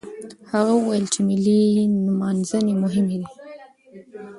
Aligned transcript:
هغه 0.51 0.71
وويل 0.75 1.05
چې 1.13 1.19
ملي 1.27 1.61
نمانځنې 2.05 2.73
مهمې 2.83 3.17
دي. 3.21 3.27